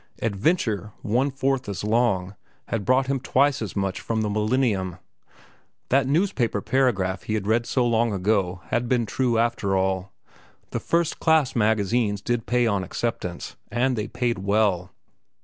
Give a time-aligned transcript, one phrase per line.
[0.23, 2.33] "Adventure," one fourth as long,
[2.69, 4.97] had brought him twice as much from The Millennium.
[5.89, 10.11] That newspaper paragraph he had read so long ago had been true, after all.
[10.71, 14.91] The first class magazines did not pay on acceptance, and they paid well.